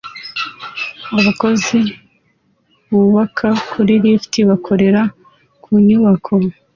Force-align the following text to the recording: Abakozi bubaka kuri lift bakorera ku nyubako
Abakozi 1.17 1.79
bubaka 2.91 3.47
kuri 3.71 3.93
lift 4.03 4.33
bakorera 4.49 5.01
ku 5.63 5.71
nyubako 5.85 6.35